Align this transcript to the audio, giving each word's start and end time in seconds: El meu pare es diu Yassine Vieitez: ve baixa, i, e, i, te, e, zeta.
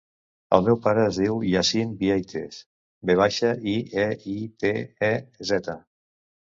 El 0.55 0.63
meu 0.69 0.79
pare 0.85 1.03
es 1.09 1.19
diu 1.23 1.37
Yassine 1.49 1.93
Vieitez: 2.01 2.63
ve 3.11 3.19
baixa, 3.23 3.55
i, 3.77 3.79
e, 4.09 4.09
i, 4.35 4.37
te, 4.67 4.77
e, 5.15 5.15
zeta. 5.55 5.83